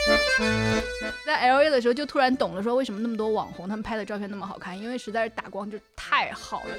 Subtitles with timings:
[1.24, 6.74] 在 L A 的时候就突然懂了，说为什么那么多网红他们拍的照片那么好看，因为实在是打光就太好了。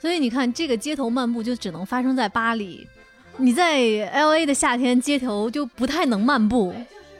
[0.00, 2.86] 所以你看，这个街头漫步就只能发生在巴黎，
[3.36, 3.80] 你在
[4.12, 6.74] L A 的夏天街头就不太能漫步，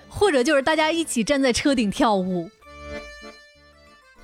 [0.08, 2.48] 或者就是大家一起站在车顶跳舞。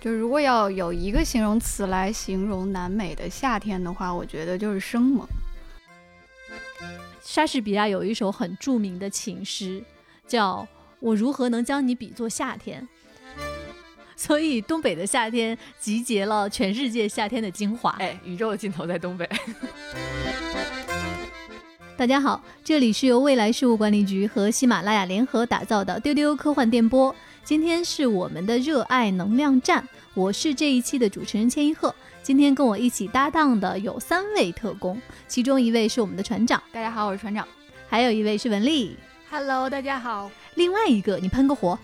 [0.01, 5.27] 就如果要有一个形容词来形容南美的夏天的话，我觉得就是生猛。
[7.23, 9.83] 莎士比亚有一首很著名的情诗，
[10.27, 10.67] 叫。
[11.01, 12.87] 我如何能将你比作夏天？
[14.15, 17.97] 所以东北的夏天集结了全世界夏天的精华。
[17.99, 19.29] 哎，宇宙的尽头在东北。
[21.97, 27.15] 大家好，这里是由未来事务管理局和喜马拉雅联合打造的丢丢科幻电波。
[27.43, 31.95] 今天是我们的热爱能量站，我是这一期的主持人千一鹤。
[32.23, 36.63] 今天跟我一起搭档的有三位特工，其中一位是我们的船长。
[36.73, 37.47] 大家好，我是船长。
[37.89, 38.97] 还有一位是文丽。
[39.31, 40.31] Hello，大家好。
[40.61, 41.79] 另外一个，你喷个火，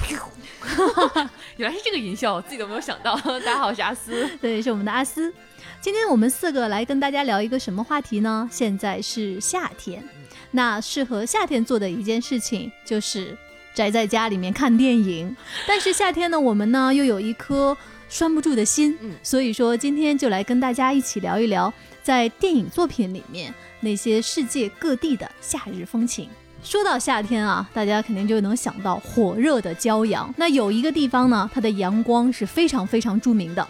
[1.56, 3.16] 原来是这个音效，我自己都没有想到。
[3.40, 5.32] 大家好，我是阿斯， 对，是我们的阿斯。
[5.80, 8.46] 今天我们四个来跟大家聊一个什么话题呢？
[8.52, 10.06] 现在是夏天，
[10.50, 13.34] 那适合夏天做的一件事情就是
[13.72, 15.34] 宅在家里面看电影。
[15.66, 17.74] 但是夏天呢，我们呢又有一颗
[18.10, 26.28] 拴不住的心，所以说今天就来跟大家一起聊一聊，在电影作品里面那些世界各地的夏日风情。
[26.62, 30.32] 说到夏天啊，大家肯定就能想到火热的骄阳。
[30.36, 33.66] 那有一个地方呢，它的阳光是非常非常著名的。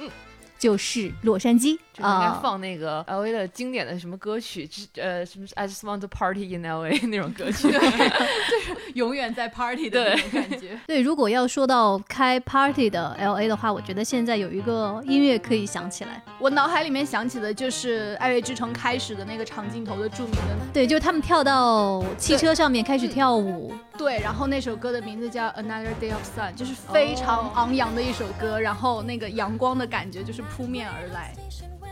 [0.58, 9.88] 就是洛杉矶啊，应该放那个 L A 的经典的什么歌曲，呃，什么 I just want to party in L A 那种歌曲， 就是永远在 party
[9.90, 10.78] 的那种感觉。
[10.86, 23.72] 对，如果要说到开 party 的 L A 的话，我觉得现在有一个音乐可以想起来，我脑海里面想起的就是《爱乐之城》开始的那个长镜头的著名的，对，就是他们跳到汽车上面开始跳舞。
[23.96, 31.34] 对，然后那首歌的名字叫 Another Day of Sun，就是非常昂扬的一首歌，然后那个阳光的感觉就是扑面而来，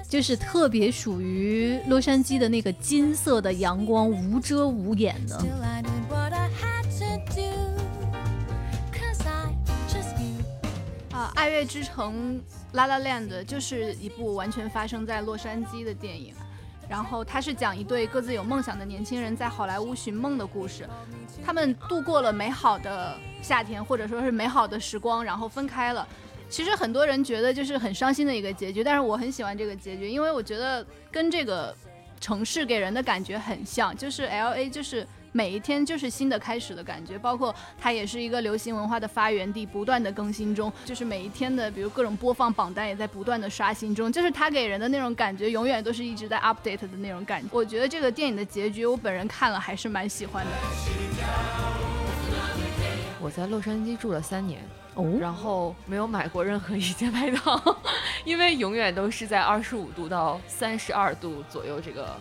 [0.09, 5.37] 就是特别属于洛杉矶的那个金色的阳光，无遮无掩的。
[11.13, 12.37] 啊，《爱乐之城》
[12.73, 16.33] La La Land 就是一部完全发生在洛杉矶的电影。
[16.89, 20.89] 然后它是讲一对各自有梦想的年轻人在好莱坞寻梦的故事，
[21.45, 26.09] 他们度过了美好的夏天，或者说是美好的时光，然后分开了。
[26.49, 31.75] 其实很多人觉得就是很伤心的一个结局，但是我很喜欢这个结局，因为我觉得跟这个
[32.21, 35.07] 城市给人的感觉很像，就是 L A 就是。
[35.31, 40.73] 每一天就是新的开始的感觉，包括它也是一个流行文化的发源地，不断的更新中。
[40.87, 44.11] 就是每一天的，比如各种播放榜单也在不断的刷新中。
[44.11, 47.49] 就是它给人的那种感觉，永远都是一直在 update 的那种感觉。
[47.53, 50.51] 我觉得这个电影的结局，我本人看了还是蛮喜欢的。
[53.21, 54.63] 我在洛杉矶住了三年，
[55.21, 57.77] 然后没有买过任何一件外套，
[58.25, 62.17] 因为永远都是在二十五度到三十二度左右这个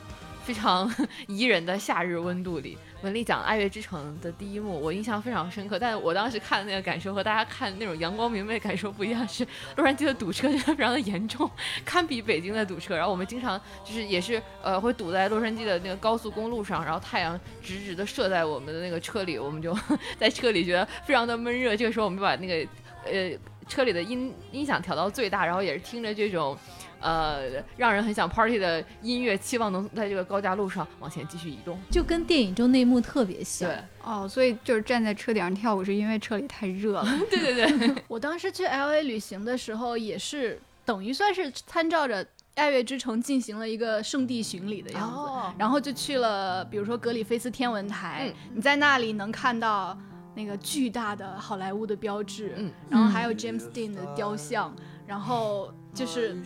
[0.47, 0.90] 非常
[1.28, 2.78] 宜人的夏日温度里。
[3.02, 5.78] 文丽讲《爱乐之城》的第一幕，我印象非常深刻。
[5.78, 11.52] 但是我当时看的那个感受和大家看那种阳光明媚的感受不一样，是洛杉矶的堵车真的非常的严重，
[11.84, 12.96] 堪比北京的堵车。
[12.96, 19.78] 然后我们经常就是也是呃会堵在洛杉矶的那个高速公路上，然后太阳直直的射在我们的那个车里，我们就
[20.18, 21.75] 在车里觉得非常的闷热。
[21.75, 22.69] 这个时候我们就把那个
[23.03, 23.38] 呃
[23.68, 26.58] 车里的音音响调到最大，然后也是听着这种。
[27.00, 33.69] 呃，让人很想 party 的音乐，期望能在这个高架路上往前继续移动，就跟电影中那幕特别像。
[33.69, 37.06] 对，哦，所以就是站在车顶上跳舞，是因为车里太热了。
[37.30, 42.25] 对 对对， 我当时去 L A 旅行的时候，也是等于算是参照着
[42.56, 49.96] 爱乐之城进行了一个圣地巡礼的样子，然后就去了，比如说格里菲斯天文台，你在那里能看到
[50.35, 54.74] 那个巨大的好莱坞的标志，嗯，然后还有 James Dean 的雕像，
[55.06, 55.72] 然后。
[55.97, 56.38] 就是，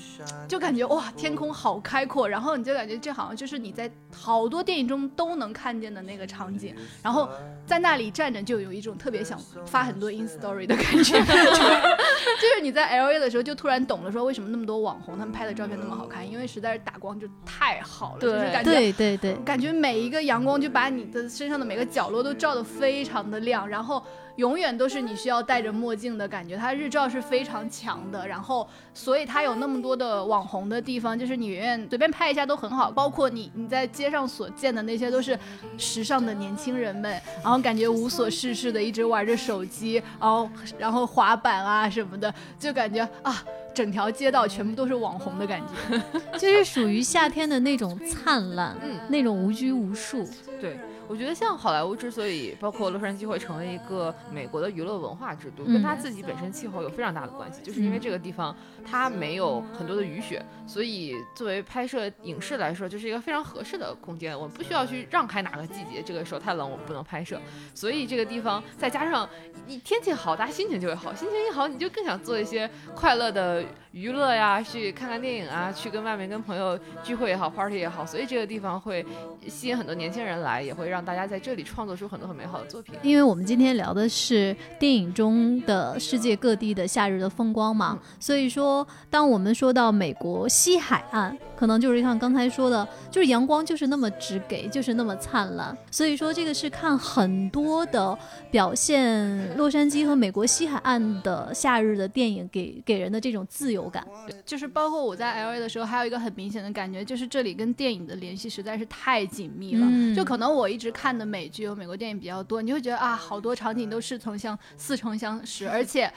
[0.47, 6.73] 就感觉哇，天空好开阔，然后你就感觉这好像就是你在好多电影中都能看见的那个场景，
[7.03, 7.27] 然后
[7.65, 11.19] 在那里站着就有一种特别想发很多 in story 的感觉，
[12.41, 24.03] 就是你在 L A 的时候就突然懂了，说为什么那么多网红他们拍的照片那么好看，因为实在是打光就太好了，就是感觉对对对，感觉每一个阳光就把你的身上的每个角落都照得非常的亮，然后。
[24.37, 35.37] 永远都是你需要戴着墨镜的感觉，它日照是非常强的，然后所以它有那么多的网红的地方，就是你远远随便拍一下都很好，包括你你在街上所见的那些都是
[35.77, 37.11] 时尚的年轻人们，
[37.43, 43.43] 然后感觉无所事事的一直玩着手机，然后然后滑板啊什么的，就感觉啊，
[43.73, 46.01] 整条街道全部都是网红的感觉，
[46.37, 50.27] 就是属于夏天的那种灿烂，嗯，那种无拘无束，
[50.59, 50.79] 对。
[51.11, 58.55] 我觉得像好莱坞之所以包括洛杉矶会成为一个美国的娱乐文化之都，跟它自己本身气候有非常大的关系，就是因为这个地方
[58.85, 64.33] 它没有很多的雨雪，所以作为拍摄影视来说，就是一个非常合适的空间。
[64.33, 67.37] 我们不需要去让开哪个季节，这个时候太冷我们不能拍摄，
[67.75, 69.27] 所以这个地方再加上
[69.67, 73.61] 你天气好，大家心情就会好，心情一好你就更想做一些快乐的
[73.91, 79.05] 娱乐呀，去看看电影啊，去跟外面跟朋友聚会也好，party 也好，所以这个地方会
[79.49, 82.95] 吸引很多年轻人来，也会让大家在这里创作出很多很美好的作品。
[83.01, 95.77] 因为我们今天聊的是电影中的世界各地的夏日的风光嘛，所以说，当我们说到美国西海岸，可能就是像刚才说的，就是阳光就是那么直给，就是那么灿烂。
[95.91, 98.17] 所以说，这个是看很多的
[98.49, 104.05] 表现洛杉矶和美国西海岸的夏日的电影给给人的这种自由感。
[104.45, 109.85] 就是包括我在 L A 的时候，还有一个很明显的感觉，就是这里跟电影的联系实在是太紧密了。
[109.89, 116.11] 嗯就可能我一直看的美剧有美国电影比较多，你会觉得啊，好多场景都似曾相似曾相识，而且。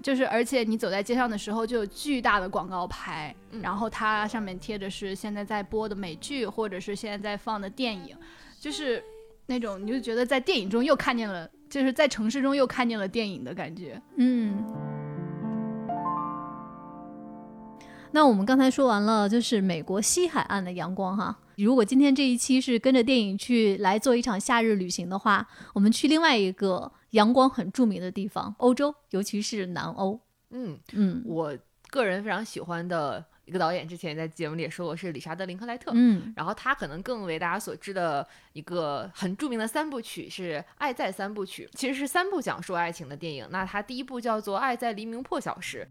[0.00, 8.16] 就是，而且你走在街上的时候，就有巨大的广告牌，嗯然后它上面贴的是现在在播的美剧，或者是现在在放的电影，
[8.60, 9.02] 就是
[9.46, 14.00] 那种你就觉得在电影中又看见了，就是在城市中又看见了电影的感觉。
[14.18, 14.64] 嗯。
[18.12, 21.38] 那我们刚才说完了，就是美国西海岸的阳光哈。
[21.56, 30.18] 如果今天这一期是跟着电影去来做一场夏日旅行的话，我们去另外一个阳光很著名的地方——欧洲，尤其是南欧。
[30.50, 31.56] 嗯嗯我
[31.90, 35.90] 个人非常喜欢的一个导演，之前在节目里也说过是理查德·林克莱特。
[35.94, 43.46] 嗯然后他可能更为大家所知的一个很著名的三部曲是《爱在三部曲》，其实是三部讲述爱情的电影。
[43.50, 45.86] 那他第一部叫做《爱在黎明破晓时》。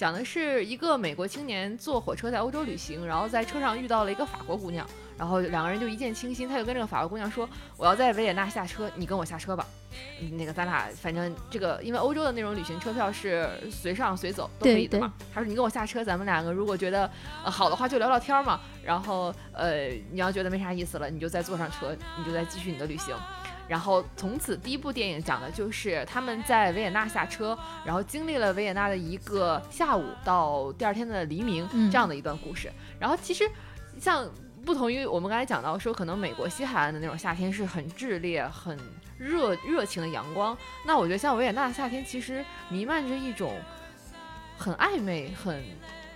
[0.00, 4.86] 讲的是一个美国青年坐火车在欧洲旅行，然后在车上遇到了一个法国姑娘，
[5.18, 9.66] 然后两个人就一见倾心，他就跟这个法国姑娘说：“我要在维也纳下车，你跟我下车吧。
[10.22, 15.12] 嗯那个咱俩反正这个，因为欧洲的那种旅行车票是随上随走都可以的嘛。
[15.34, 17.10] 他说你跟我下车，咱们两个如果觉得
[17.44, 18.58] 呃好的话就聊聊天嘛。
[18.82, 23.14] 然后呃你要觉得没啥意思了，你就再坐上车，你就再继续你的旅行。
[23.70, 32.68] 然后从此第一部电影讲的就是他们在维也纳下车，然后经历了维也纳的一个下午到第二天的黎明嗯这样的一段故事。
[32.98, 33.48] 然后其实
[34.00, 34.28] 像
[34.66, 38.76] 不同于我们刚才讲到说，可能美国西海岸的那种夏天是很炽烈、很
[39.16, 43.56] 热热情的阳光，那我觉得像维也纳的夏天其实弥漫着一种
[44.58, 45.62] 很暧昧、很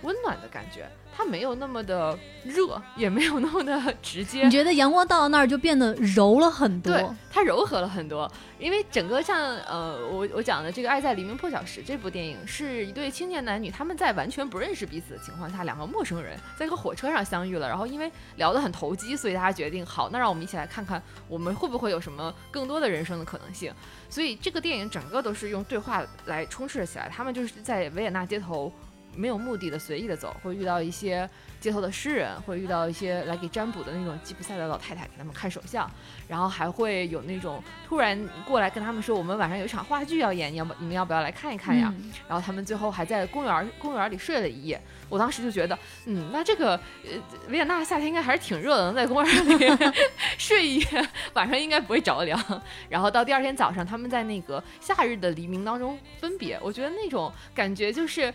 [0.05, 0.87] 温暖的感觉。
[1.17, 4.51] 它没有那么的热，也没有那么的 直接你。
[4.51, 6.91] 觉得阳光到了那儿就变得柔了很多？
[6.91, 8.29] 对，它柔和了很多。
[8.59, 17.65] 因为整个像呃，我我讲的这个《爱在黎明破晓时》这部电影，是一对青年男女，他们在完全不认识彼此的情况下，两个陌生人在一个火车上相遇了。
[17.65, 23.73] 然后因为聊得很投机，所以大家决定，好，那让我们一起来看看，我们会不会有什么更多的人生的可能性。
[24.09, 27.07] 所以这个电影整个都是用对话来充斥起来。
[27.07, 28.69] 他们就是在维也纳街头。
[29.15, 31.29] 没有目的的随意的走，会遇到一些
[31.59, 35.89] 街头的诗人，会遇到一些来给占卜的那种吉普赛的老太太给他们看手相，
[36.27, 41.93] 然后还会有那种突然过来跟他们说，我们晚上有一场话剧要演，你要不你们要不要来看一看呀？
[41.97, 44.81] 嗯然后他们最后还在公园公园里睡了一夜。
[45.07, 46.71] 我当时就觉得，嗯，那这个
[47.03, 47.11] 呃
[47.49, 49.93] 维也纳夏天应该还是挺热的，能在公园里
[50.37, 52.61] 睡一夜，晚上应该不会着凉。
[52.89, 58.33] 然后到第二天早上，他们在那个夏日的黎明当中分别，我觉得那种感觉就是。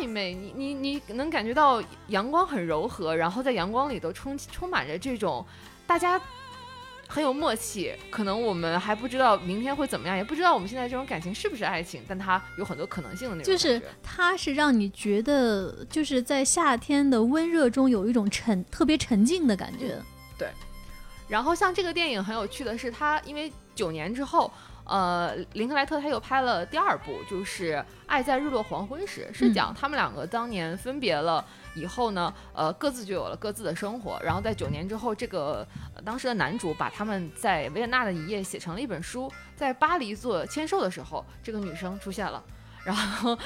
[0.00, 5.44] 呃暧昧，你你你能感觉到阳光很柔和，然后在阳光里头充充满着这种
[5.86, 6.20] 大家
[7.06, 7.92] 很有默契。
[8.10, 13.52] 可能我们还不知道明天会怎么样，也不知道我们现在这种感情是不是爱情，但它有很多可能性的那种。
[13.52, 20.00] 就是它是让你觉得就是在夏天的温热中有一种沉特别沉静的感觉。
[20.38, 20.48] 对
[21.28, 24.50] 然后像这个电影很有趣的是，它因为九年之后，
[24.90, 27.74] 呃，林克莱特他又拍了第二部，就是
[28.06, 31.44] 《爱在日落黄昏时》，是嗯讲他们两个当年分别了
[31.76, 34.20] 以后呢，呃，各自就有了各自的生活。
[34.20, 42.42] 然后在九年之后，这个、呃当时的男主把他们在维也纳的一夜写成了一本书，在巴黎做签售的时候，这个女生出现了，
[42.84, 43.38] 然后。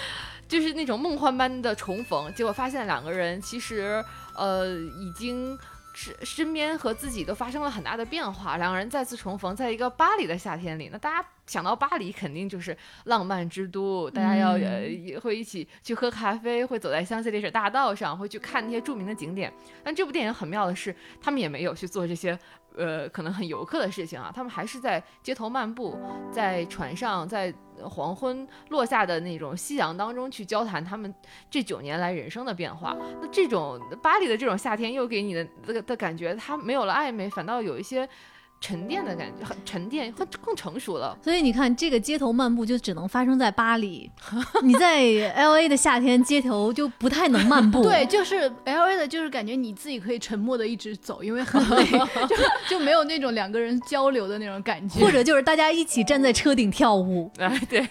[0.47, 4.05] 就是那种梦幻般的重逢，结果发现两个人其实，
[4.37, 5.59] 呃，已经
[5.95, 19.53] 是身边和自己都发生了很大的变化，两个人再次重逢，在一个巴黎的夏天里，那大家想到巴黎，肯定就是浪漫之都，大家要呃会一起去喝咖啡，会走在香榭丽舍大道上，会去看那些著名的景点。
[19.83, 22.39] 但这部电影很妙的是，他们也没有去做这些
[22.77, 25.99] 呃可能很游客的事情啊，他们还是在街头漫步，
[26.31, 27.53] 在船上，在
[27.83, 31.13] 黄昏落下的那种夕阳当中去交谈他们
[31.51, 32.97] 这九年来人生的变化。
[33.21, 38.09] 那这种巴黎的这种夏天又给你的这个的感觉，它没有了暧昧，反倒有一些。
[38.65, 41.15] 沉淀的感觉，很沉淀，更更成熟了。
[41.23, 44.11] 所以你看，这个街头漫步就只能发生在巴黎。
[44.65, 45.03] 你在
[45.35, 47.83] L A 的夏天，街头就不太能漫步。
[47.83, 51.85] 对，就是 L A 的，就是感觉你自己可以沉默的一直走，因为很累，
[52.27, 52.37] 就
[52.71, 54.99] 就没有那种两个人交流的那种感觉。
[54.99, 57.31] 或者就是大家一起站在车顶跳舞。
[57.37, 57.87] 哎，对。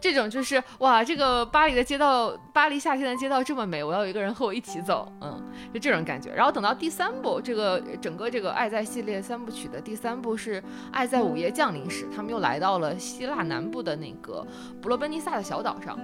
[0.00, 5.40] 这种就是哇，这个巴黎的街道，巴黎夏天的街道这么美，我要有一个人和我一起走，嗯，
[5.72, 6.32] 就这种感觉。
[6.34, 10.58] 然后等到第三部，这个整个这个爱在系列三部曲的第第三部是
[10.90, 14.42] 《爱在午夜降临时》，他们又来到了希腊南部的那个
[14.80, 15.98] 布罗奔尼撒的小岛上。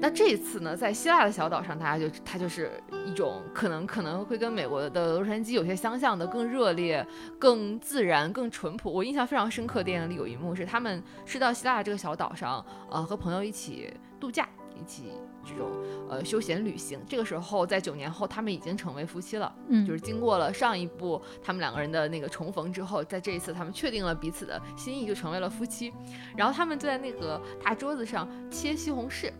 [0.00, 7.06] 那这一次呢，在希腊的小岛上，大家就它就是一种可能可能会跟美国的洛杉矶有些相像的，更热烈、
[7.38, 8.90] 更自然、更淳朴。
[8.90, 14.48] 我印象非常深刻，电影里有一幕是他们是到希腊这个小岛上，呃，和朋友一起度假，
[14.80, 15.12] 一起
[15.44, 15.68] 这种
[16.08, 16.98] 呃休闲旅行。
[17.08, 19.52] 这个时候，在九年后，他们已经成为夫妻了。
[19.68, 25.92] 嗯，就是经过了上一部他们两个人的那个重逢之后，在这一次他们确定了彼此的心意，就成为了夫妻。
[26.36, 29.30] 然后他们就在那个大桌子上切西红柿。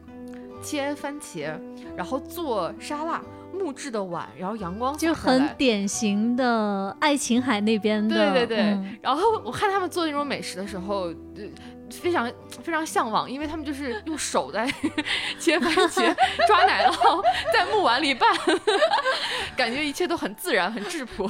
[0.63, 1.59] 切番茄，
[1.97, 8.15] 然后做沙拉，木质的碗，然后阳光就很典型的爱琴海那边的。
[8.15, 11.11] 对对对，然后我看他们做那种美食的时候，
[11.91, 12.33] 非常
[12.63, 14.67] 非常向往，因为他们就是用手在
[15.39, 16.15] 切番茄、
[16.47, 18.29] 抓奶酪，在木碗里拌，
[19.57, 21.29] 感觉一切都很自然、很质朴。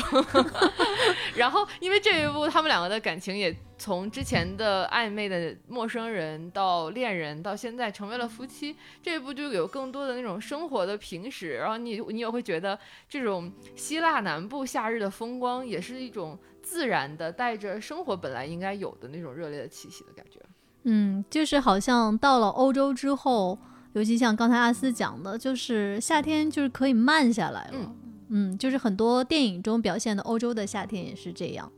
[1.35, 3.57] 然后因为这一部，他们两个的感情也。
[3.81, 20.39] 从之前的暧昧的陌生人到恋人，到现在成为了夫妻，这一部就有更多的那种生活的平时，然后你你也会觉得这种希腊南部夏日的风光也是一种自然的，带着生活本来应该有的那种热烈的气息的感觉。
[20.85, 23.59] 嗯，就是好像到了欧洲之后，
[23.93, 27.93] 尤其像刚才阿斯讲的，就是夏天就是可以慢下来了。
[28.29, 31.71] 嗯，就是很多电影中表现的欧洲的夏天也是这样。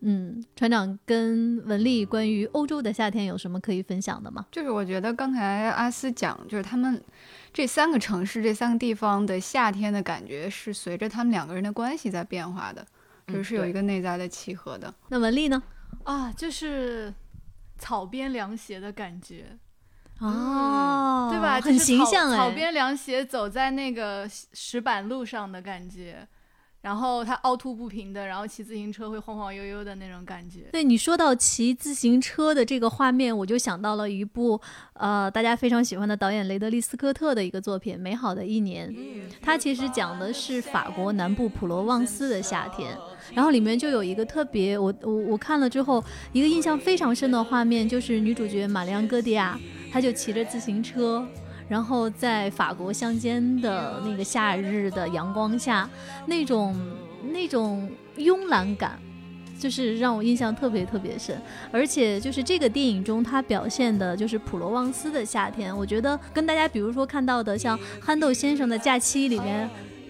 [0.00, 4.46] 嗯，船长跟文丽关于欧洲的夏天有什么可以分享的吗？
[4.52, 7.02] 就是我觉得刚才阿斯讲，就是他们
[7.52, 12.86] 这三个城市、这三个地方的夏天的感觉是随着他们两个人的关系在变化的，
[13.26, 14.92] 就是有一个内在的契合的。
[15.08, 15.60] 那文丽呢？
[16.04, 17.12] 啊，就是
[17.78, 19.56] 草编凉鞋的感觉
[20.20, 21.60] 哦，对吧？
[21.60, 26.26] 很形象哎，草边凉鞋走在那个石板路上的感觉。
[26.88, 30.60] 然后他凹凸不平的，然后骑自行车会晃晃悠悠的那种感觉。
[30.72, 34.58] 对你说到骑自行车的这个画面，我就想到了一部
[34.94, 38.90] 呃大家非常喜欢的导演雷德利·斯科特的一个作品《美好的一年》。
[39.42, 42.96] 它其实讲的是法国南部普罗旺斯的夏天，
[43.34, 46.02] 然后里面就有一个特别我我我看了之后
[46.32, 49.60] 一个印象非常深的画面，就是女主角玛丽安·戈迪亚，
[49.92, 51.28] 她就骑着自行车。
[51.68, 55.88] 然后在法国乡间的那个夏日的阳光下，
[56.26, 56.74] 那种
[57.32, 58.98] 那种慵懒感，
[59.58, 61.40] 就是让我印象特别特别深。
[61.70, 69.68] 而且就是这个电影中，它表现的就是普罗旺斯的夏天，我觉得跟大家比如说看到的像憨豆先生的假期里面。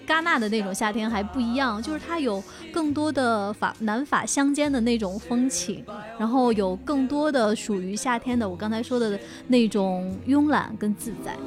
[0.09, 5.85] 戛纳的那种夏天还不一样，就是它有更多的法南法相间的那种风情，
[6.17, 11.37] 然后有更多的属于夏天的我刚才说的那种慵懒跟自在。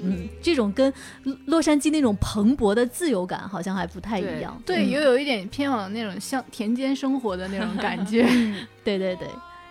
[0.00, 0.94] 嗯，这种跟
[1.46, 4.56] 洛杉矶那种蓬勃的自由感好像还不太一样。
[4.64, 8.22] 对，也有一点偏往那种像田间生活的那种感觉。
[8.84, 9.26] 对 对对。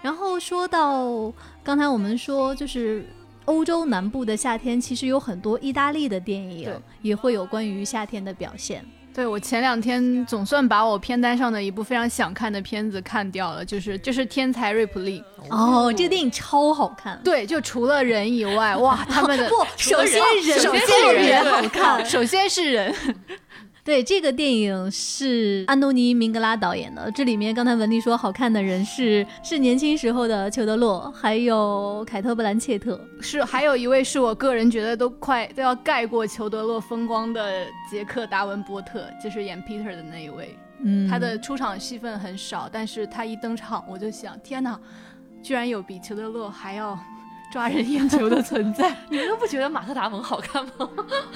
[0.07, 1.29] 然后说到
[1.61, 3.05] 刚才我们说，就是
[3.43, 8.85] 欧洲南部的夏天，其实有很多意大利的电影也会有关于夏天的表现。
[9.13, 15.21] 对我前两天总算把我片单上的一部非常想看的片子看掉了，就是就是《天才瑞普利》。
[15.49, 17.19] 哦，这个电影超好看。
[17.21, 22.95] 对，就除了人以外，哇，他们的 不，首先人，首先人好看，首先是人。
[23.87, 27.09] 对，这个电影是安东尼·明格拉导演的。
[27.11, 40.59] 这里面刚才文丽说好看的人是是年轻时候的裘德洛，还有凯特·布兰切特，是还有一位是我个人觉得都快都要盖过裘德洛风光的杰克·达文波特，就是演 Peter 的那一位。
[40.81, 44.77] 嗯，他的出场戏份很少，但是他一登场我就想，天哪，
[45.41, 46.99] 居然有比裘德洛还要
[47.51, 48.95] 抓人眼球的存在。
[49.09, 50.89] 你们都不觉得马特·达蒙好看吗？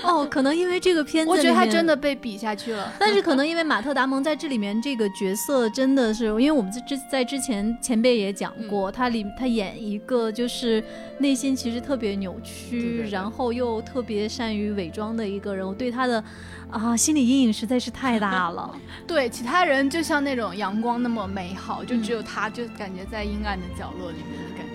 [0.04, 2.92] 哦，可能因为这个片子，我觉得他真的被比下去了。
[3.00, 10.84] 但是可能因为马特·达蒙在这里面这个角色真的是，因为我们在之在之前前辈也讲过，他里他演一个就是
[11.20, 16.24] 内心其实特别扭曲，然后又特别善于伪装的一个人，我对他的。
[16.72, 18.74] 啊，心理阴影实在是太大了。
[19.06, 24.71] 对，其他人就像那种阳光那么美好，就只有他，就感觉在阴暗的角落里面的感觉。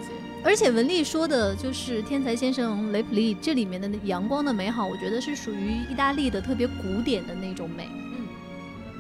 [0.47, 7.89] 而且文丽说的就是天才先生雷普利这里面的阳光的美好，我觉得是属于意大利的特别古典的那种美。
[8.17, 8.29] 嗯，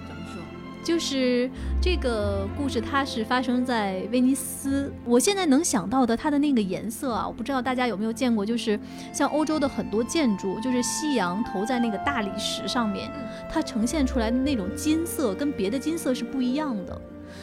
[0.09, 0.43] 怎么说
[0.85, 1.49] 就是
[1.81, 4.93] 这个故事，它是发生在威尼斯。
[5.05, 8.79] 我现在能想到的，它的那个颜色啊，我不知道大家有没有见过，就是
[9.12, 13.09] 像欧洲的很多建筑，就是夕阳投在那个大理石上面，
[13.49, 17.00] 它呈现出来的那种金色，跟别的金色是不一样的。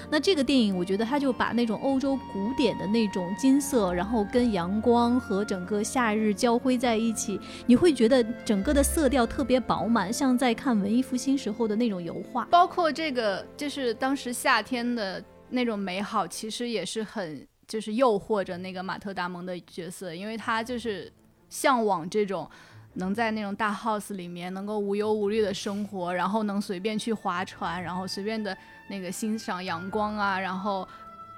[0.10, 12.46] 那这个电影，我觉得他就把那种欧洲古典的那种金色，然后跟阳光和整个夏日交辉在一起，你会觉得整个的色调特别饱满，像在看文艺复兴时候的那种油画。
[12.46, 21.12] 包括这个，就是当时夏天的那种美好，其实也是很就是诱惑着那个马特·达蒙的角色，因为他就是
[21.50, 22.50] 向往这种。
[22.96, 28.56] 能在那种大 house 里面能够无忧无虑的生活，然后能随便去划船，然后随便的
[28.90, 30.88] 那个欣赏阳光啊，然后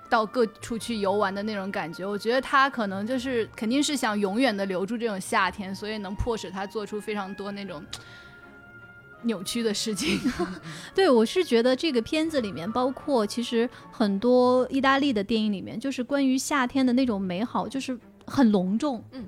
[0.10, 7.84] 到各处去游玩的那种感觉，我觉得他可能就是肯定是想永远的留住这种夏天，所以能迫使他做出非常多那种
[9.24, 10.20] 扭曲的事情。
[10.94, 17.98] 对我是觉得这个片子里面，包括其实很多意大利的电影里面，就是关于夏天的那种美好，就是
[18.28, 19.04] 很隆重。
[19.12, 19.24] 嗯。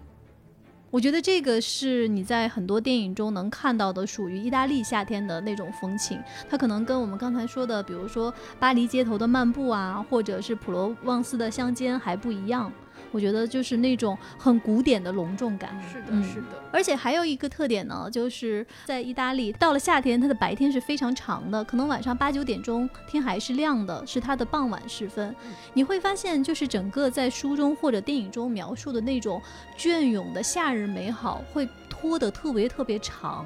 [0.90, 6.18] 我觉得这个是你在很多电影中能看到的，属于意大利夏天的那种风情。
[6.50, 12.72] 它可能跟我们刚才说的，比如说巴黎街头的漫步啊，或者是普罗旺斯的乡间还不一样。
[13.12, 16.62] 我觉得就是那种很古典的隆重感，是的，是的。
[16.72, 25.36] 而且还有一个特点呢，就是在意大利，到了夏天，它的白天是非常长的，可能晚上八九点钟天还是亮的，是它的傍晚时分。
[25.74, 29.42] 你会发现，就是整个在书中或者电影中描述的那种
[29.78, 33.46] 隽永的夏日美好，会拖得特别特别长。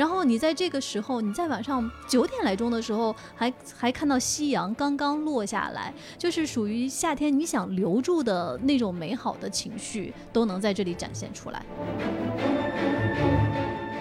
[0.00, 11.62] 然后你在这个时候，你在晚上九点来钟的时候，还还看到夕阳刚刚落下来，就是属于夏天你想留住的那种美好的情绪，都能在这里展现出来。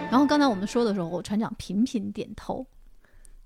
[0.10, 2.66] 然后刚才我们说的时候，船长频频点头。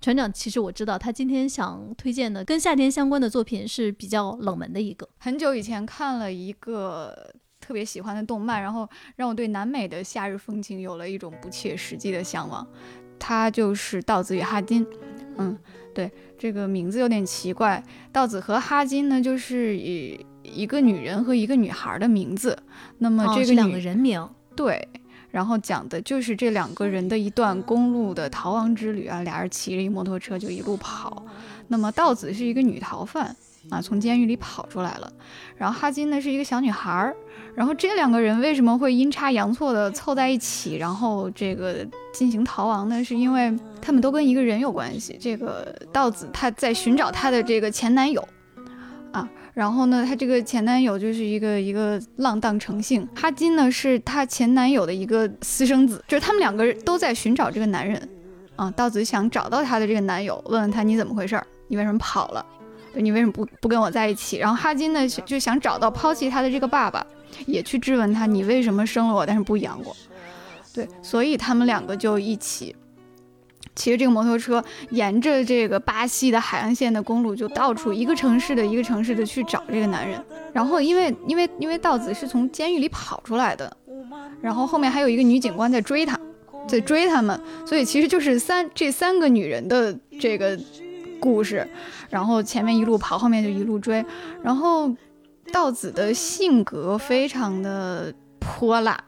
[0.00, 5.08] 船长，其实我知道他今天想推荐的跟夏天相关的作品是比较冷门的一个。
[5.18, 7.34] 很久以前看了一个。
[7.64, 12.66] 特别喜欢的动漫，然后让我对南美的夏日风情有了一种不切实际的向往。
[13.18, 14.86] 它就是道子与哈金。
[15.38, 15.56] 嗯，
[15.94, 17.82] 对，这个名字有点奇怪。
[18.12, 22.56] 道子和哈金呢，就是一一个女人和一个女孩的名字。
[22.98, 24.28] 那么这个两个人名。
[24.54, 24.86] 对，
[25.30, 29.22] 然后讲的就是这两个人的一段公路的逃亡之旅啊。
[29.22, 31.24] 俩人骑着一摩托车就一路跑。
[31.68, 33.34] 那么道子是一个女逃犯
[33.70, 35.12] 啊，从监狱里跑出来了。
[35.56, 37.16] 然后哈金呢是一个小女孩儿。
[37.54, 43.04] 然后这两个人为什么会阴差阳错的凑在一起，然后这个进行逃亡呢？
[43.04, 45.16] 是因为他们都跟一个人有关系。
[45.20, 48.26] 这个道子他在寻找他的这个前男友，
[49.12, 53.08] 啊，然后呢，他这个前男友就是一个一个浪荡成性。
[53.14, 58.08] 哈金呢是他前男友的一个私生子，就是他们两个都在寻找这个男人，
[58.56, 62.44] 啊，道子想找到他的这个男友，问问他你怎么回事儿，你为什么跑了？
[63.00, 64.38] 你为什么不不跟我在一起？
[64.38, 67.06] 然后哈金呢就想找到抛弃他的这个爸爸。
[67.46, 69.96] 也去质问他，你为什么生了我，但是不养我？
[70.72, 72.76] 对，所以他们两个就一起
[73.74, 80.24] 骑着这个摩托车，沿着这个巴西的海岸线的公路，就到处一个城市的一个城市的去找这个男人。
[80.52, 83.76] 然后因为因为因为道子是从监狱里跑出来的，
[84.40, 86.16] 然后后面还有一个女警官在追他，
[86.68, 90.56] 在追他们，所以其实就是三这三个女人的这个
[91.24, 91.66] 故事。
[92.10, 94.04] 然后前面一路跑，后面就一路追，
[94.42, 94.94] 然后。
[95.52, 98.98] 道子的性格非常的泼辣，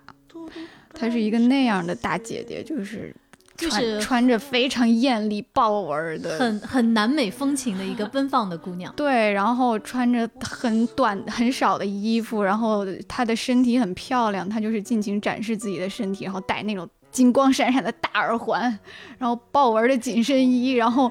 [0.92, 3.12] 她是一个那样的大姐姐，就是
[3.56, 8.92] 就是穿着非常艳丽豹纹的，很很南美风情的一个奔放的姑娘。
[8.94, 18.78] 对，然后穿着很短很少的衣服，然后她的身体很漂亮，她就是尽情展示自己的身体，然后戴那种金光闪闪的大耳环，
[19.16, 21.10] 然后豹纹的紧身衣，然后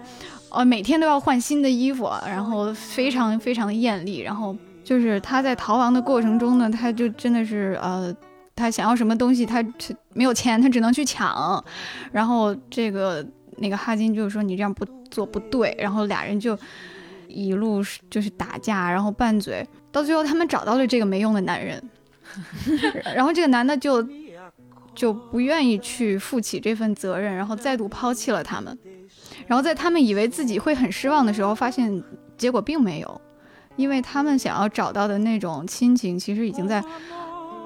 [0.55, 4.55] 呃每天都要换新的衣服，然后非常非常的艳丽，然后。
[4.85, 8.15] 就是他在逃亡的过程中呢，他就真的是呃，
[8.55, 9.59] 他想要什么东西，他
[10.13, 11.65] 没有钱，他只能去抢。
[12.11, 13.25] 然后这个
[13.57, 16.55] 那个哈金就是说你这样不做不对，然后俩人就
[17.27, 21.81] 一路就是打架，然后拌嘴，到最后他们找到了这个没用的男人，
[23.15, 24.07] 然后这个男的就
[24.93, 28.77] 就不愿意去负起这份责任，然后再度抛弃了他们。
[29.47, 32.03] 然后在他们以为自己会很失望的时候，发现
[32.37, 33.21] 结果并没有，
[33.75, 36.83] 因为他们想要找到的那种亲情，其实已经在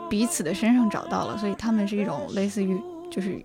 [0.09, 3.39] 彼此的身上找到了，所以他们是一种类似于就是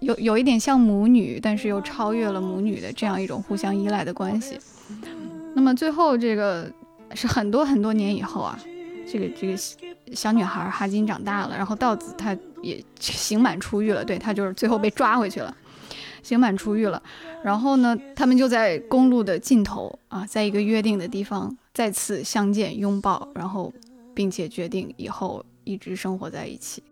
[0.00, 4.58] 有有一点像母女，但是又超越了母女的这样一种互相依赖的关系。
[5.54, 6.70] 那么最后这个
[7.14, 8.58] 是很多很多年以后啊，
[9.10, 9.56] 这个这个
[10.12, 15.56] 小女孩哈金长大了，然后道子她也刑满出狱了，对她就是最后被抓回去了。
[16.24, 17.00] 刑满出狱了，
[17.44, 23.72] 然后呢，他们就在公路的尽头啊，在一个约定的地方再次相见拥抱，然后
[24.14, 26.82] 并且决定以后一直生活在一起。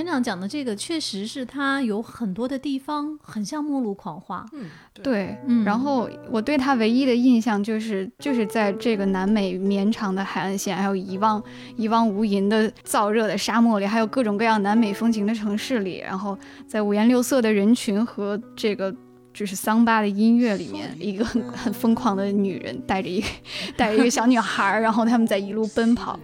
[0.00, 4.70] 船长讲的这个确实是他有很多的地方很像《末路狂花》，嗯，
[5.02, 11.42] 对，然后我对他唯一的印象就是就是在这个南美绵长的海岸线，还有一望
[11.76, 18.90] 一望无垠的燥热的沙漠里，还有各种各样南美风情的城市里，然后在五颜六色的人群和这个
[19.34, 23.28] 就是桑巴的音乐里面，一个很很疯狂的女人带着一个
[23.76, 26.18] 带着一个小女孩，然后他们在一路奔跑。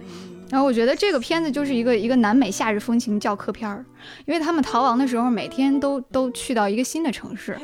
[0.49, 3.85] 然后我觉得这个片子就是一个一个南美夏日风情教科片儿，
[4.25, 7.57] 因为他们逃亡的时候每天都都去到一个新的城市，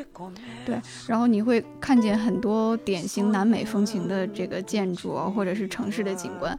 [0.66, 6.58] 对，然后你会看见很多典型南美风情的这个建筑或者是城市的景观。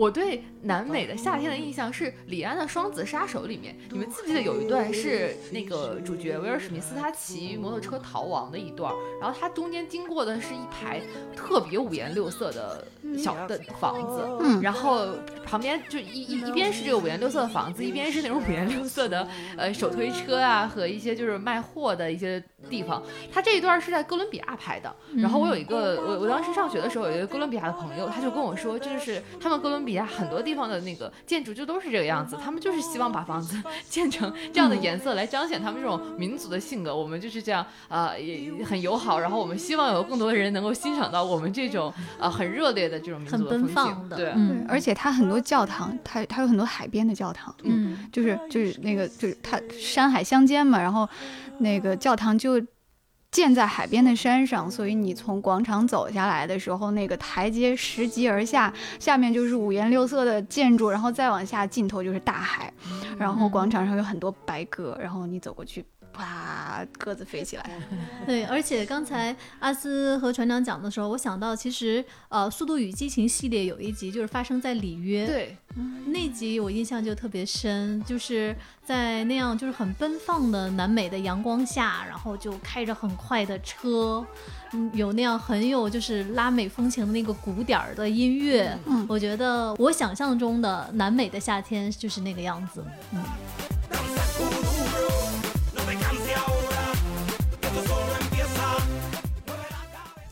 [0.00, 11.02] 我对南美的夏天的印象是李安的《双子杀手》里面，你们记不记得有一段是那个主角威尔史密斯他骑摩托车逃亡的一段，然后他中间经过的是一排
[11.36, 12.82] 特别五颜六色的
[13.18, 15.06] 小的房子，嗯，然后
[15.44, 23.02] 旁边就一一一边是这个五颜六色的房子，一边是那种五颜六色的呃手推车啊和一些就是卖货的一些地方。
[23.30, 29.89] 他这一段是在哥伦比亚拍的，然后我有一个我我当时上学的时候有一个哥伦比亚的朋友，他就跟我说，这就是他们哥伦比。
[29.90, 36.94] 底下很多地方的那个建筑就都是这个样子，他们就是希望把房子 建成这样的颜色来彰显他们这种民族的性格。
[36.94, 39.18] 我们就是这样，呃，也很友好。
[39.18, 44.16] 然后我们希望有更多的人能够欣赏到我们这种呃很热烈的这种民族奔放的。
[44.16, 44.32] 对，
[44.68, 51.08] 而且它很多教堂，它它有很多海边的教堂，嗯，就是就是那个就是它山海相间嘛，然后
[51.58, 52.62] 那个教堂就。
[53.30, 62.72] 建在海边的山上，所以你从广场走下来的时候，那个台阶拾级而下，下面就是五颜六色的建筑，然后再往下尽头就是大海，
[63.18, 65.84] 然后广场上有很多白鸽，然后你走过去。
[66.12, 67.70] 啪，鸽子飞起来。
[68.26, 75.56] 对，而且刚才阿斯和船长讲的时候，我想到其实呃，《速度与激情》系列有一集就是发生在里约，对，
[76.06, 84.24] 那集我印象就特别深，就是在那样就是很奔放的南美的阳光下，然后就开着很快的车，
[84.72, 93.22] 嗯，有那样很有就是拉美风情的那个鼓点儿的音乐，嗯，我觉得我想象中的南美的夏天就是那个样子，嗯。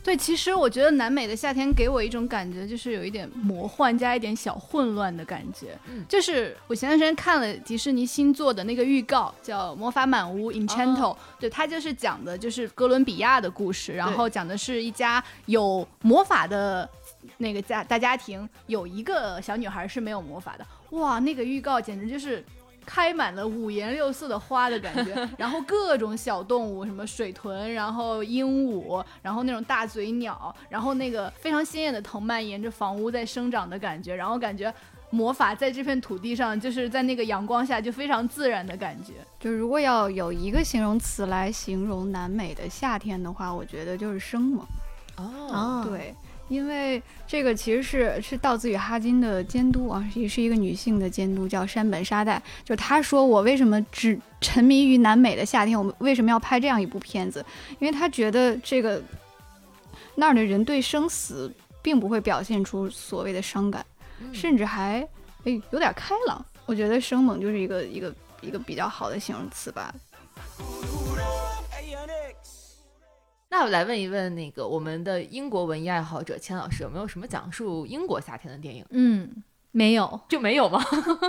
[0.09, 5.77] 对，其实我觉得南美的夏天给我一种感觉，就是有一点魔幻加一点小混乱的感觉。
[5.87, 16.89] 嗯，就是我前段时间看了迪士尼新做的那个预告，叫《魔法满屋》（Enchanto），对，它就是讲的就是哥伦比亚的故事，然后讲的是一家有魔法的
[17.37, 20.65] 那个家大家庭，有一个小女孩是没有魔法的。
[20.97, 22.43] 哇，那个预告简直就是。
[22.85, 34.73] 开满了五颜六色的花的感觉， 然后各种小动物，什么水豚，然后鹦鹉，然后那种大嘴鸟，然后那个非常鲜艳的藤蔓沿着房屋在生长的感觉，然后感觉
[35.11, 39.13] 魔法在这片土地上，就是在那个阳光下就非常自然的感觉。
[39.39, 44.65] 就如果要有一个形容词来形容南美的夏天的话，我觉得就是生猛。
[45.17, 46.15] 哦，对。
[46.49, 52.41] 因为这个其实是是道子与哈金的监督啊，也是一个女性的监督，叫山本沙代。
[52.65, 57.45] 就她说我为什么只沉迷于南美的夏天，我们为什么要拍这样一部片子？
[57.79, 59.01] 因为她觉得这个
[60.15, 63.85] 那儿的人对生死并不会表现出所谓的伤感，
[64.33, 65.07] 甚至还
[65.45, 66.43] 哎有点开朗。
[66.65, 69.93] 我觉得生猛就是一个一个一个比较好的形容词吧。
[73.51, 78.85] 那我来问一问那个我们的英国文艺爱好者钱老师，有没有什么讲述英国夏天的电影？
[78.91, 80.79] 嗯，没有，就没有吗？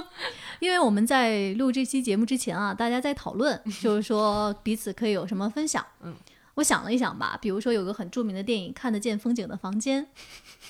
[0.60, 5.84] 因为我们在录这期节目之前啊，大家在讨论， 就是说彼此可以有什么分享。
[6.02, 6.14] 嗯，
[6.60, 10.04] 我想了一想吧，比如说有个很著名的电影《看得见风景的房间》，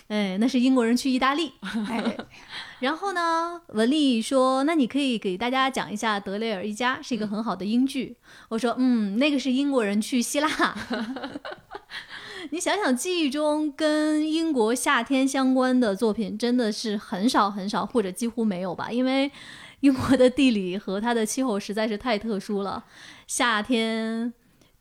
[0.07, 1.53] 哎，那是英国人去意大利。
[1.89, 2.17] 哎，
[2.79, 8.17] 然后呢，文丽说，那你可以给大家讲一下《德雷尔一家》，是一个很好的英剧。
[8.49, 10.49] 我说，嗯，那个是英国人去希腊。
[12.51, 18.93] 你想想，记忆中跟英国夏天相关的作品真的是很少很少，或者几乎没有吧？
[18.93, 19.31] 因为
[19.81, 22.85] 英国的地理和它的气候实在是太特殊了，
[23.27, 24.33] 夏天。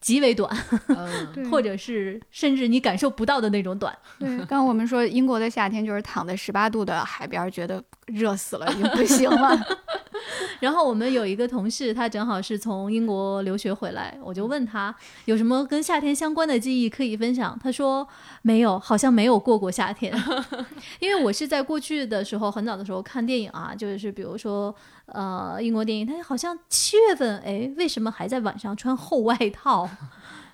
[0.01, 0.49] 极为短，
[1.51, 3.95] 或者是甚至你感受不到的那种短。
[4.17, 9.59] 对，刚刚我们说英国的夏天就是躺在十八度的海边，觉得热死了，已经不行了。
[10.59, 14.93] 然后我们有一个同事，他正好是从英国留学回来，我就问他
[15.25, 17.57] 有什么跟夏天相关的记忆可以分享。
[17.61, 18.05] 他说
[18.41, 20.13] 没有，好像没有过过夏天。
[20.99, 24.73] 因为我是在过去的时候很早的时候看电影啊，就是比如说
[25.13, 29.89] 呃英国电影，它好像七月份，哎，为什么还在晚上穿厚外套？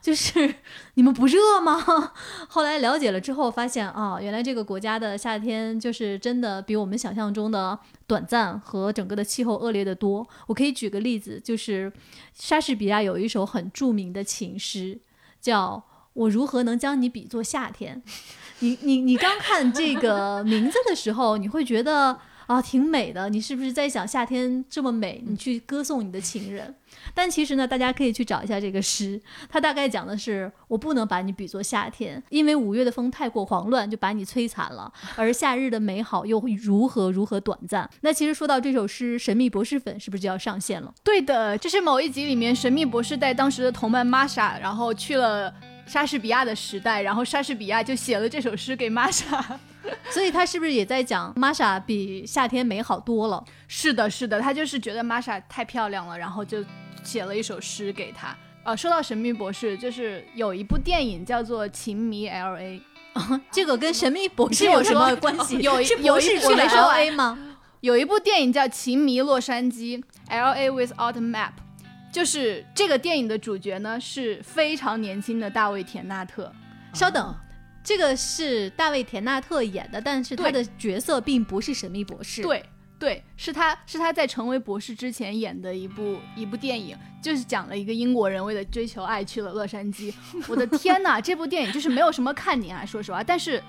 [0.01, 0.53] 就是
[0.93, 1.83] 你们不热吗？
[2.47, 10.27] 后来了解了之后，发现啊，原来这个国家的夏天就是真的比我们想象中的短暂和整个的气候恶劣的多。
[10.45, 11.91] 我可以举个例子，就是
[12.33, 14.99] 莎士比亚有一首很著名的情诗，
[15.41, 18.03] 叫我如何能将你比作夏天。
[18.59, 23.29] 你你你刚看这个名字的时候，你会觉得啊挺美的。
[23.29, 26.73] 你是不是在想夏天这么美，你去歌颂你的情人？
[27.13, 37.89] 但其实呢，大家可以去找一下这个诗，它大概讲的是：我不能把你比作夏天，因为五月的风太过狂乱，就把你摧残了；而夏日的美好又如何如何短暂。
[38.01, 40.93] 那其实说到这首诗，神秘博士粉是不是就要上线了？
[41.03, 45.53] 对的，这是某一集里面神秘博士带当时的同伴玛莎，然后去了
[45.85, 49.59] 莎士比亚的时代，然后莎士比亚就写了这首诗给玛莎，
[50.09, 53.43] 所以他是不是也在讲玛莎比夏天美好多了？
[53.67, 56.63] 是的，是的，他就是觉得玛莎太漂亮了，然后就。
[57.03, 58.35] 写了一首诗给她。
[58.63, 62.81] 呃，说到神秘博士，就是有一部电影叫做《情迷 L A》，
[63.53, 65.59] 这个跟神秘博士有什么关系？
[65.61, 67.37] 有是博士去了 L A 吗？
[67.81, 71.51] 有一部电影叫《情迷洛杉矶》，L A Without Map，
[72.15, 76.49] 就是这个电影的主角呢是非常年轻的大卫田纳特。
[76.93, 77.35] 稍等，
[77.83, 82.41] 这个是大卫田纳特演的，但是他的角色并不是神秘博士。
[82.41, 82.63] 对。
[82.97, 90.13] 对，是他是他在成为博士之前演的一部 一部电影，就是讲了一个英国人为了追求爱去了洛杉矶。
[90.47, 93.21] 我的天哪，这部电影就是没有什么看点啊，说实话。
[93.21, 93.61] 但是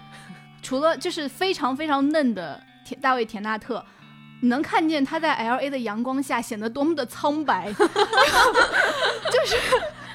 [0.63, 3.85] 除了就是非常非常嫩的田大卫田纳特，
[4.41, 7.87] 你能看见他在 L A 的阳光下显得多么的苍白，就
[9.47, 9.57] 是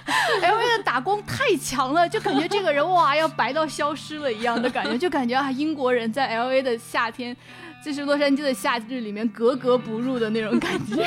[0.05, 7.35] L A 的打工太强了，就感觉这个人哇要白到消失了一样的感觉，就感觉啊英国人在 L A 的夏天。
[7.83, 11.03] 就是洛杉矶的夏日里面格格不入的那种感觉，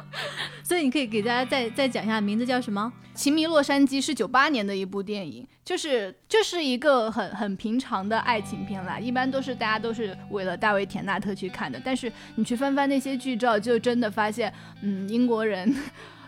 [0.62, 2.92] 所以你可以给大家再再讲一下名字叫什么？
[3.18, 11.80] 《情迷洛杉矶》是九八年的一部电影，就是就是一个很很平常的爱情片啦，一般都是大家都是为了大卫田纳特去看的。
[11.82, 15.74] 但是你去翻翻那些剧照，就真的发现，嗯，英国人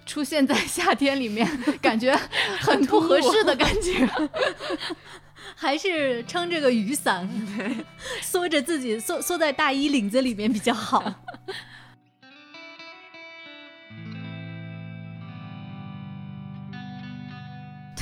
[0.05, 1.49] 出现在夏天里面，
[1.81, 2.15] 感觉
[2.61, 4.09] 很不合适的感觉。
[5.57, 7.29] 还是撑着个雨伞，
[8.21, 11.15] 缩着自己缩缩在大衣领子里面比较好。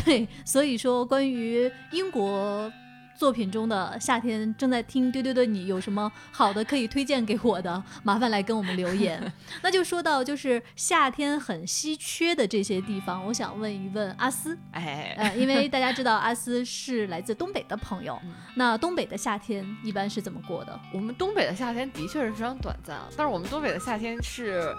[0.05, 2.73] 对，所以说关于英国。
[3.21, 7.85] 作品中的夏天正在听丢丢的你有什么好的可以推荐给我的？
[8.03, 9.31] 麻烦来跟我们留言。
[9.63, 18.19] 那就说到就是夏天很稀缺的这些地方，我想问一问阿斯，哎，呃，因为大家知道阿斯是来自东北的朋友，
[18.55, 20.81] 那东北的夏天一般是怎么过的？
[20.91, 24.75] 我们东北的夏天的确是非常短暂，但是我们东北的夏天是。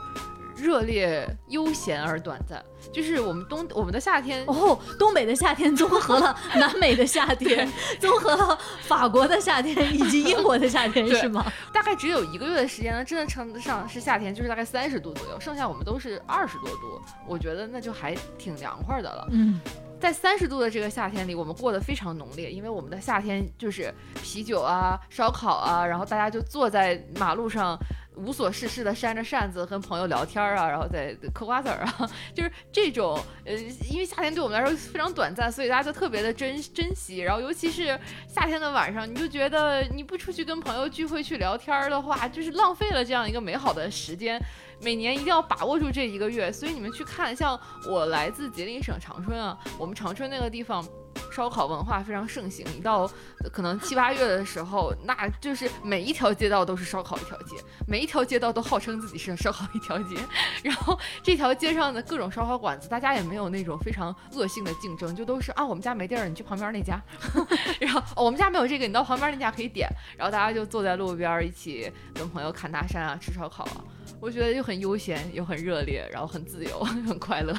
[0.62, 7.68] 热烈、悠闲而短暂，就是我们东我们的夏天哦，东北的夏天综合了南美的夏天，
[8.00, 11.52] 综合了法国的夏天以及英国的夏天， 是吗？
[11.74, 19.28] 大概只有一个月的时间呢，真的称得上是夏天，就是大概三十度左右，剩下我们都是二十多度，我觉得那就还挺凉快的了。
[19.32, 19.60] 嗯，
[20.00, 27.76] 在三十度的这个夏天里，我们过得非常浓烈，因为我们的夏天就是啤酒啊、烧烤啊，然后大家就坐在马路上。
[28.16, 33.54] 无所事事的扇着扇子跟朋友聊天啊，然后再嗑瓜子儿啊， 就是这种呃，
[33.90, 37.20] 因为夏天对我们来说非常短暂，所以大家就特别的珍珍惜。
[37.20, 37.98] 然后尤其是
[38.28, 44.40] 夏天的晚上，你就觉得你不出去跟朋友聚会去聊天的话，就是浪费了这样一个美好的时间。
[44.84, 50.84] 每年一定要把握住这一个月，所以你们去看，像我来自吉林省长春啊，我们长春那个地方。
[51.32, 53.10] 烧烤文化非常盛行，一到
[53.52, 57.56] 可能七八月的时候，那就是每一条街道都是烧烤一条街，
[57.88, 60.18] 每一条街道都号称自己是烧烤一条街。
[60.62, 67.02] 然后这条街上的各种烧烤馆子，大家也没有那种非常恶性的竞争，就都是啊，我们家没地儿，你去旁边那家。
[67.80, 69.88] 然后我们家没有这个，你到旁边那家可以点。
[70.18, 73.84] 然后大家就坐在路边一起跟朋友侃大山啊，吃烧烤啊。
[74.20, 77.56] 我觉得又很悠闲，又很热烈，然后很自由， 很快乐。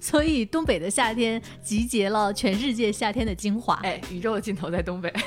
[0.00, 3.74] 所以东北的夏天集结了全世界夏天的精华。
[3.82, 5.12] 哎，宇宙的尽头在东北。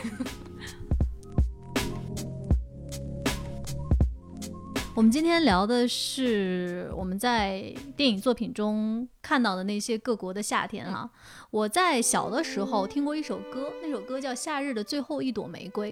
[4.94, 11.10] 我们今天聊的是我们在电影作品中看到的那些各国的夏天啊。
[11.50, 15.92] 我在小的时候听过一首歌，那首歌叫《夏日的最后一朵玫瑰》，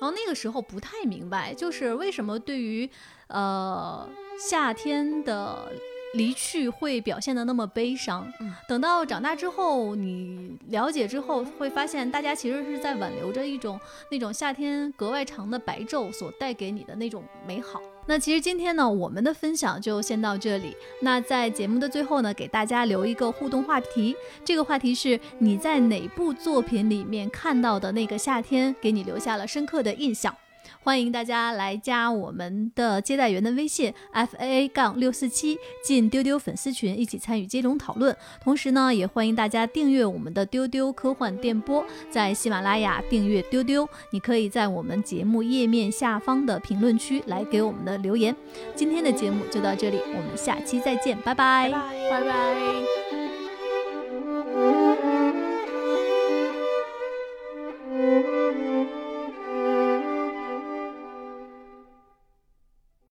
[0.00, 2.88] 然后那个时候不太明白，就是为什么对于
[3.26, 5.72] 呃夏天的。
[6.14, 8.26] 离去会表现的那么悲伤，
[8.66, 13.78] 等到长大之后，你了解之后，会发现大家其实是在挽留着一种
[14.10, 17.80] 那种夏天格外长的白昼所带给你的那种美好。
[18.06, 20.74] 那其实今天呢，我们的分享就先到这里。
[21.02, 30.34] 那在节目的最后呢，给大家留一个互动话题，这个话题是你在哪部作品里面看到的那个夏天，给你留下了深刻的印象。
[30.82, 38.16] 欢迎大家来加我们的接待员的微信 faa 杠六四七进丢丢粉丝群一起参与接种讨论。
[38.42, 48.34] 同时呢也欢迎大家订阅我们的丢丢科幻电波在喜马拉雅订阅丢丢你可以在我们节目页面下方的评论区来给我们的留言。
[48.74, 51.70] 今天的节目就到这里我们下期再见拜拜。
[52.10, 52.78] 拜拜。